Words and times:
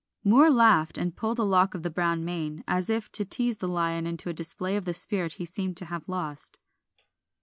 Moor 0.23 0.49
laughed 0.49 0.97
and 0.97 1.15
pulled 1.15 1.37
a 1.37 1.43
lock 1.43 1.75
of 1.75 1.83
the 1.83 1.91
brown 1.91 2.25
mane, 2.25 2.63
as 2.67 2.89
if 2.89 3.11
to 3.11 3.23
tease 3.23 3.57
the 3.57 3.67
lion 3.67 4.07
into 4.07 4.29
a 4.29 4.33
display 4.33 4.75
of 4.75 4.85
the 4.85 4.95
spirit 4.95 5.33
he 5.33 5.45
seemed 5.45 5.77
to 5.77 5.85
have 5.85 6.09
lost. 6.09 6.57